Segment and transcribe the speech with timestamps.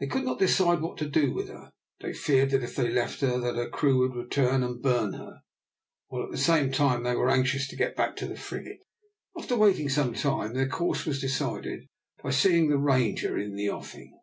[0.00, 1.70] They could not decide what to do with her.
[2.00, 5.42] They feared if they left her that her crew would return and burn her,
[6.08, 8.80] while at the same time they were anxious to get back to the frigate.
[9.36, 11.86] After waiting some time their course was decided
[12.22, 14.18] by seeing the Ranger in the offing.